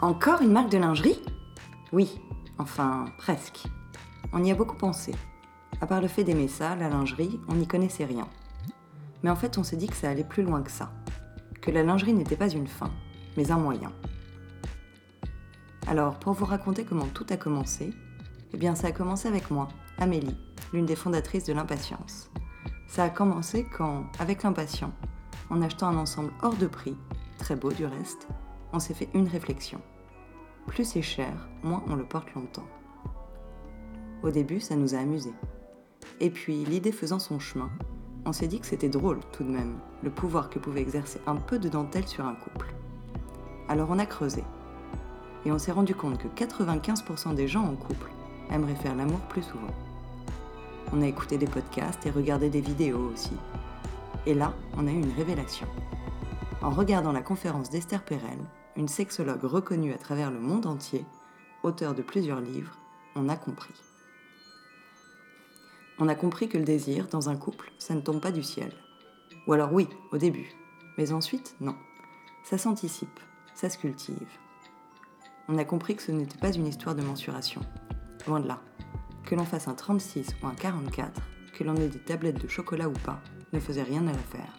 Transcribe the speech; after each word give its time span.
Encore 0.00 0.40
une 0.40 0.52
marque 0.52 0.70
de 0.70 0.78
lingerie? 0.78 1.20
Oui, 1.92 2.18
enfin 2.58 3.04
presque. 3.18 3.66
On 4.32 4.42
y 4.42 4.50
a 4.50 4.54
beaucoup 4.54 4.76
pensé. 4.76 5.14
À 5.82 5.86
part 5.86 6.00
le 6.00 6.08
fait 6.08 6.24
d'aimer 6.24 6.48
ça, 6.48 6.74
la 6.74 6.88
lingerie, 6.88 7.38
on 7.48 7.54
n'y 7.54 7.66
connaissait 7.66 8.06
rien. 8.06 8.26
Mais 9.22 9.30
en 9.30 9.36
fait, 9.36 9.58
on 9.58 9.62
s'est 9.62 9.76
dit 9.76 9.88
que 9.88 9.96
ça 9.96 10.08
allait 10.08 10.24
plus 10.24 10.42
loin 10.42 10.62
que 10.62 10.70
ça. 10.70 10.90
Que 11.60 11.70
la 11.70 11.82
lingerie 11.82 12.14
n'était 12.14 12.36
pas 12.36 12.48
une 12.48 12.66
fin, 12.66 12.90
mais 13.36 13.50
un 13.50 13.58
moyen. 13.58 13.92
Alors, 15.86 16.18
pour 16.18 16.32
vous 16.32 16.46
raconter 16.46 16.84
comment 16.84 17.06
tout 17.06 17.26
a 17.28 17.36
commencé, 17.36 17.92
eh 18.52 18.56
bien, 18.56 18.74
ça 18.74 18.88
a 18.88 18.92
commencé 18.92 19.28
avec 19.28 19.50
moi, 19.50 19.68
Amélie, 19.98 20.36
l'une 20.72 20.86
des 20.86 20.96
fondatrices 20.96 21.44
de 21.44 21.52
l'Impatience. 21.52 22.30
Ça 22.88 23.04
a 23.04 23.10
commencé 23.10 23.64
quand, 23.76 24.04
avec 24.18 24.42
l'Impatient, 24.42 24.92
en 25.50 25.62
achetant 25.62 25.88
un 25.88 25.96
ensemble 25.96 26.32
hors 26.42 26.56
de 26.56 26.66
prix, 26.66 26.96
très 27.38 27.56
beau 27.56 27.70
du 27.72 27.86
reste, 27.86 28.26
on 28.72 28.80
s'est 28.80 28.94
fait 28.94 29.08
une 29.14 29.28
réflexion. 29.28 29.80
Plus 30.66 30.84
c'est 30.84 31.02
cher, 31.02 31.48
moins 31.62 31.82
on 31.88 31.94
le 31.94 32.04
porte 32.04 32.34
longtemps. 32.34 32.66
Au 34.22 34.30
début, 34.30 34.60
ça 34.60 34.76
nous 34.76 34.94
a 34.94 34.98
amusés. 34.98 35.34
Et 36.20 36.30
puis, 36.30 36.64
l'idée 36.64 36.92
faisant 36.92 37.18
son 37.18 37.38
chemin, 37.38 37.70
on 38.26 38.32
s'est 38.32 38.48
dit 38.48 38.60
que 38.60 38.66
c'était 38.66 38.88
drôle 38.88 39.20
tout 39.32 39.44
de 39.44 39.50
même, 39.50 39.78
le 40.02 40.10
pouvoir 40.10 40.50
que 40.50 40.58
pouvait 40.58 40.82
exercer 40.82 41.20
un 41.26 41.36
peu 41.36 41.58
de 41.58 41.68
dentelle 41.68 42.06
sur 42.06 42.26
un 42.26 42.34
couple. 42.34 42.74
Alors 43.68 43.88
on 43.90 43.98
a 43.98 44.06
creusé. 44.06 44.44
Et 45.46 45.52
on 45.52 45.58
s'est 45.58 45.72
rendu 45.72 45.94
compte 45.94 46.18
que 46.18 46.28
95% 46.28 47.34
des 47.34 47.48
gens 47.48 47.64
en 47.64 47.76
couple 47.76 48.10
aimeraient 48.50 48.74
faire 48.74 48.94
l'amour 48.94 49.20
plus 49.28 49.42
souvent. 49.42 49.74
On 50.92 51.02
a 51.02 51.06
écouté 51.06 51.38
des 51.38 51.46
podcasts 51.46 52.04
et 52.06 52.10
regardé 52.10 52.50
des 52.50 52.60
vidéos 52.60 53.10
aussi. 53.12 53.32
Et 54.26 54.34
là, 54.34 54.52
on 54.76 54.86
a 54.86 54.90
eu 54.90 55.00
une 55.00 55.12
révélation. 55.12 55.66
En 56.62 56.70
regardant 56.70 57.12
la 57.12 57.22
conférence 57.22 57.70
d'Esther 57.70 58.02
Perel, 58.04 58.38
une 58.76 58.88
sexologue 58.88 59.44
reconnue 59.44 59.92
à 59.92 59.98
travers 59.98 60.30
le 60.30 60.40
monde 60.40 60.66
entier, 60.66 61.04
auteur 61.62 61.94
de 61.94 62.02
plusieurs 62.02 62.40
livres, 62.40 62.76
on 63.14 63.28
a 63.28 63.36
compris. 63.36 63.74
On 65.98 66.08
a 66.08 66.14
compris 66.14 66.48
que 66.48 66.58
le 66.58 66.64
désir, 66.64 67.08
dans 67.08 67.28
un 67.28 67.36
couple, 67.36 67.72
ça 67.78 67.94
ne 67.94 68.00
tombe 68.00 68.20
pas 68.20 68.32
du 68.32 68.42
ciel. 68.42 68.72
Ou 69.46 69.52
alors 69.52 69.72
oui, 69.72 69.88
au 70.12 70.18
début. 70.18 70.50
Mais 70.96 71.12
ensuite, 71.12 71.54
non. 71.60 71.76
Ça 72.42 72.58
s'anticipe, 72.58 73.20
ça 73.54 73.68
se 73.70 73.78
cultive. 73.78 74.28
On 75.48 75.58
a 75.58 75.64
compris 75.64 75.96
que 75.96 76.02
ce 76.02 76.12
n'était 76.12 76.38
pas 76.38 76.52
une 76.52 76.66
histoire 76.66 76.94
de 76.94 77.02
mensuration. 77.02 77.60
Loin 78.26 78.40
de 78.40 78.48
là. 78.48 78.60
Que 79.24 79.34
l'on 79.34 79.44
fasse 79.44 79.68
un 79.68 79.74
36 79.74 80.36
ou 80.42 80.46
un 80.46 80.54
44, 80.54 81.20
que 81.54 81.64
l'on 81.64 81.76
ait 81.76 81.88
des 81.88 81.98
tablettes 81.98 82.42
de 82.42 82.48
chocolat 82.48 82.88
ou 82.88 82.92
pas, 82.92 83.20
ne 83.52 83.60
faisait 83.60 83.82
rien 83.82 84.06
à 84.06 84.12
l'affaire. 84.12 84.52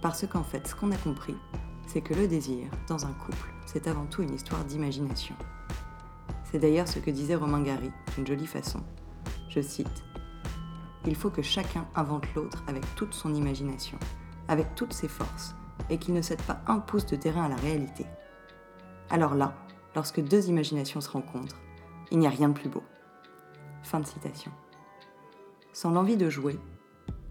Parce 0.00 0.26
qu'en 0.26 0.42
fait, 0.42 0.66
ce 0.66 0.74
qu'on 0.74 0.92
a 0.92 0.96
compris, 0.96 1.36
c'est 1.86 2.00
que 2.00 2.14
le 2.14 2.28
désir, 2.28 2.68
dans 2.88 3.06
un 3.06 3.12
couple, 3.12 3.52
c'est 3.66 3.88
avant 3.88 4.06
tout 4.06 4.22
une 4.22 4.34
histoire 4.34 4.64
d'imagination. 4.64 5.34
C'est 6.44 6.58
d'ailleurs 6.58 6.88
ce 6.88 6.98
que 6.98 7.10
disait 7.10 7.34
Romain 7.34 7.62
Gary, 7.62 7.90
d'une 8.14 8.26
jolie 8.26 8.46
façon. 8.46 8.80
Je 9.48 9.60
cite 9.60 10.04
Il 11.06 11.16
faut 11.16 11.30
que 11.30 11.42
chacun 11.42 11.86
invente 11.94 12.26
l'autre 12.34 12.62
avec 12.66 12.82
toute 12.94 13.14
son 13.14 13.34
imagination, 13.34 13.98
avec 14.48 14.74
toutes 14.74 14.92
ses 14.92 15.08
forces, 15.08 15.54
et 15.90 15.98
qu'il 15.98 16.14
ne 16.14 16.22
cède 16.22 16.42
pas 16.42 16.60
un 16.66 16.78
pouce 16.78 17.06
de 17.06 17.16
terrain 17.16 17.44
à 17.44 17.48
la 17.48 17.56
réalité. 17.56 18.06
Alors 19.10 19.34
là, 19.34 19.54
lorsque 19.94 20.20
deux 20.20 20.48
imaginations 20.48 21.00
se 21.00 21.10
rencontrent, 21.10 21.60
il 22.10 22.18
n'y 22.18 22.26
a 22.26 22.30
rien 22.30 22.48
de 22.48 22.54
plus 22.54 22.68
beau. 22.68 22.82
Fin 23.82 24.00
de 24.00 24.06
citation. 24.06 24.50
Sans 25.72 25.90
l'envie 25.90 26.16
de 26.16 26.30
jouer, 26.30 26.58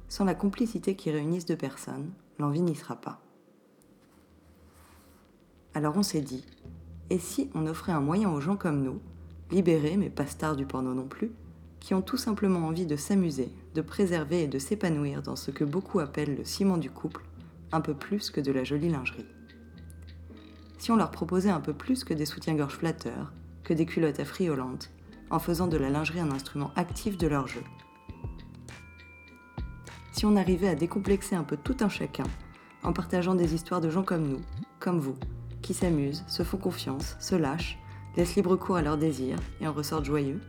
sans 0.09 0.25
la 0.25 0.35
complicité 0.35 0.95
qui 0.95 1.11
réunisse 1.11 1.45
deux 1.45 1.55
personnes, 1.55 2.11
l'envie 2.39 2.61
n'y 2.61 2.75
sera 2.75 2.95
pas. 2.95 3.19
Alors 5.73 5.97
on 5.97 6.03
s'est 6.03 6.21
dit, 6.21 6.45
et 7.09 7.19
si 7.19 7.49
on 7.55 7.67
offrait 7.67 7.91
un 7.91 7.99
moyen 7.99 8.29
aux 8.29 8.41
gens 8.41 8.57
comme 8.57 8.83
nous, 8.83 9.01
libérés 9.51 9.97
mais 9.97 10.09
pas 10.09 10.27
stars 10.27 10.55
du 10.55 10.65
porno 10.65 10.93
non 10.93 11.07
plus, 11.07 11.31
qui 11.79 11.93
ont 11.93 12.01
tout 12.01 12.17
simplement 12.17 12.67
envie 12.67 12.85
de 12.85 12.95
s'amuser, 12.95 13.49
de 13.73 13.81
préserver 13.81 14.43
et 14.43 14.47
de 14.47 14.59
s'épanouir 14.59 15.21
dans 15.21 15.35
ce 15.35 15.51
que 15.51 15.63
beaucoup 15.63 15.99
appellent 15.99 16.37
le 16.37 16.45
ciment 16.45 16.77
du 16.77 16.89
couple, 16.89 17.25
un 17.71 17.81
peu 17.81 17.93
plus 17.93 18.29
que 18.29 18.39
de 18.39 18.51
la 18.51 18.63
jolie 18.63 18.89
lingerie. 18.89 19.25
Si 20.77 20.91
on 20.91 20.95
leur 20.95 21.11
proposait 21.11 21.49
un 21.49 21.61
peu 21.61 21.73
plus 21.73 22.03
que 22.03 22.13
des 22.13 22.25
soutiens-gorge 22.25 22.75
flatteurs, 22.75 23.31
que 23.63 23.73
des 23.73 23.85
culottes 23.85 24.19
affriolantes, 24.19 24.91
en 25.29 25.39
faisant 25.39 25.67
de 25.67 25.77
la 25.77 25.89
lingerie 25.89 26.19
un 26.19 26.31
instrument 26.31 26.71
actif 26.75 27.17
de 27.17 27.27
leur 27.27 27.47
jeu. 27.47 27.63
Si 30.11 30.25
on 30.25 30.35
arrivait 30.35 30.67
à 30.67 30.75
décomplexer 30.75 31.35
un 31.35 31.43
peu 31.43 31.57
tout 31.57 31.77
un 31.79 31.89
chacun, 31.89 32.25
en 32.83 32.93
partageant 32.93 33.33
des 33.33 33.55
histoires 33.55 33.81
de 33.81 33.89
gens 33.89 34.03
comme 34.03 34.27
nous, 34.27 34.41
comme 34.79 34.99
vous, 34.99 35.15
qui 35.61 35.73
s'amusent, 35.73 36.23
se 36.27 36.43
font 36.43 36.57
confiance, 36.57 37.15
se 37.19 37.35
lâchent, 37.35 37.79
laissent 38.15 38.35
libre 38.35 38.55
cours 38.55 38.75
à 38.75 38.81
leurs 38.81 38.97
désirs 38.97 39.39
et 39.61 39.67
en 39.67 39.73
ressortent 39.73 40.05
joyeux. 40.05 40.39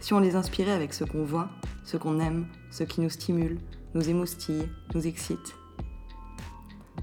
Si 0.00 0.14
on 0.14 0.18
les 0.18 0.34
inspirait 0.34 0.72
avec 0.72 0.94
ce 0.94 1.04
qu'on 1.04 1.24
voit, 1.24 1.50
ce 1.84 1.96
qu'on 1.96 2.18
aime, 2.18 2.46
ce 2.70 2.82
qui 2.82 3.00
nous 3.00 3.10
stimule, 3.10 3.58
nous 3.94 4.08
émoustille, 4.08 4.68
nous 4.94 5.06
excite. 5.06 5.54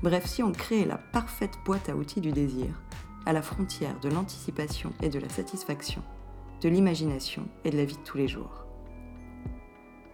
Bref, 0.02 0.26
si 0.28 0.42
on 0.44 0.54
créait 0.54 0.86
la 0.86 0.98
parfaite 0.98 1.58
boîte 1.66 1.90
à 1.90 1.96
outils 1.96 2.22
du 2.22 2.32
désir, 2.32 2.68
à 3.26 3.34
la 3.34 3.42
frontière 3.42 4.00
de 4.00 4.08
l'anticipation 4.08 4.94
et 5.02 5.10
de 5.10 5.20
la 5.20 5.28
satisfaction, 5.28 6.02
de 6.62 6.70
l'imagination 6.70 7.44
et 7.66 7.70
de 7.70 7.78
la 7.78 7.84
vie 7.84 7.98
de 7.98 8.04
tous 8.04 8.18
les 8.18 8.30
jours. 8.30 8.66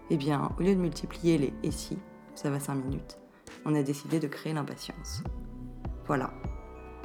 Eh 0.09 0.17
bien, 0.17 0.51
au 0.57 0.63
lieu 0.63 0.73
de 0.73 0.79
multiplier 0.79 1.37
les 1.37 1.53
et 1.61 1.69
si, 1.69 1.99
ça 2.33 2.49
va 2.49 2.59
5 2.59 2.75
minutes, 2.75 3.19
on 3.63 3.75
a 3.75 3.83
décidé 3.83 4.19
de 4.19 4.27
créer 4.27 4.53
l'impatience. 4.53 5.23
Voilà, 6.07 6.33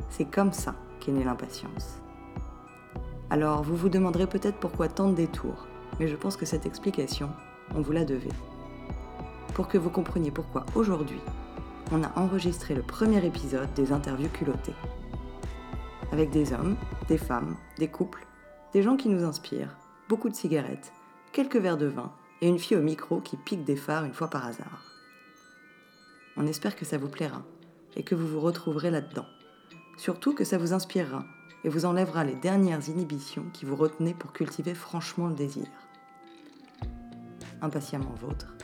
c'est 0.08 0.30
comme 0.30 0.52
ça 0.52 0.74
qu'est 1.00 1.12
née 1.12 1.24
l'impatience. 1.24 2.00
Alors, 3.28 3.62
vous 3.62 3.76
vous 3.76 3.90
demanderez 3.90 4.26
peut-être 4.26 4.58
pourquoi 4.58 4.88
tant 4.88 5.10
de 5.10 5.14
détours, 5.14 5.66
mais 5.98 6.08
je 6.08 6.16
pense 6.16 6.36
que 6.36 6.46
cette 6.46 6.64
explication, 6.64 7.28
on 7.74 7.82
vous 7.82 7.92
la 7.92 8.06
devait. 8.06 8.28
Pour 9.52 9.68
que 9.68 9.76
vous 9.76 9.90
compreniez 9.90 10.30
pourquoi 10.30 10.64
aujourd'hui, 10.74 11.20
on 11.92 12.04
a 12.04 12.12
enregistré 12.18 12.74
le 12.74 12.82
premier 12.82 13.24
épisode 13.24 13.72
des 13.74 13.92
interviews 13.92 14.28
culottées. 14.28 14.74
Avec 16.12 16.30
des 16.30 16.52
hommes, 16.52 16.76
des 17.08 17.18
femmes, 17.18 17.56
des 17.78 17.88
couples, 17.88 18.26
des 18.72 18.82
gens 18.82 18.96
qui 18.96 19.08
nous 19.08 19.24
inspirent, 19.24 19.76
beaucoup 20.08 20.28
de 20.28 20.34
cigarettes, 20.34 20.92
quelques 21.32 21.56
verres 21.56 21.76
de 21.76 21.86
vin 21.86 22.12
et 22.40 22.48
une 22.48 22.58
fille 22.58 22.76
au 22.76 22.82
micro 22.82 23.20
qui 23.20 23.36
pique 23.36 23.64
des 23.64 23.76
phares 23.76 24.04
une 24.04 24.14
fois 24.14 24.30
par 24.30 24.46
hasard. 24.46 24.84
On 26.36 26.46
espère 26.46 26.76
que 26.76 26.84
ça 26.84 26.98
vous 26.98 27.08
plaira 27.08 27.42
et 27.96 28.04
que 28.04 28.14
vous 28.14 28.26
vous 28.26 28.40
retrouverez 28.40 28.90
là-dedans. 28.90 29.26
Surtout 29.96 30.34
que 30.34 30.44
ça 30.44 30.58
vous 30.58 30.72
inspirera 30.72 31.24
et 31.64 31.68
vous 31.68 31.84
enlèvera 31.84 32.24
les 32.24 32.36
dernières 32.36 32.88
inhibitions 32.88 33.46
qui 33.52 33.64
vous 33.64 33.76
retenaient 33.76 34.14
pour 34.14 34.32
cultiver 34.32 34.74
franchement 34.74 35.26
le 35.26 35.34
désir. 35.34 35.66
Impatiemment 37.60 38.14
vôtre, 38.20 38.54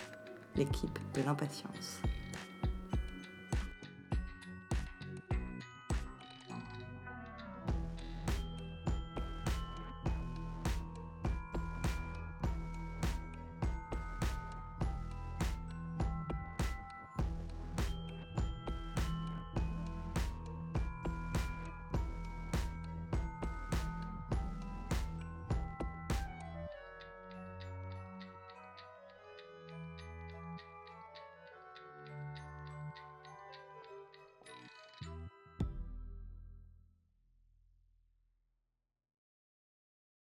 l'équipe 0.56 0.98
de 1.14 1.22
l'impatience. 1.22 2.00